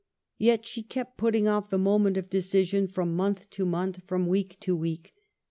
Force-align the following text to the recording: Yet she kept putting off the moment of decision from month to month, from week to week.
Yet 0.39 0.65
she 0.65 0.81
kept 0.81 1.19
putting 1.19 1.47
off 1.47 1.69
the 1.69 1.77
moment 1.77 2.17
of 2.17 2.27
decision 2.27 2.87
from 2.87 3.15
month 3.15 3.51
to 3.51 3.67
month, 3.67 4.01
from 4.07 4.25
week 4.25 4.59
to 4.61 4.75
week. 4.75 5.13